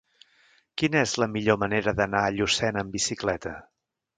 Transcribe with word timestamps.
Quina 0.81 0.99
és 1.07 1.13
la 1.23 1.27
millor 1.35 1.59
manera 1.65 1.93
d'anar 2.01 2.25
a 2.31 2.35
Llucena 2.39 2.85
amb 2.85 2.99
bicicleta? 2.99 3.55